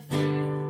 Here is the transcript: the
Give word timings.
the 0.00 0.63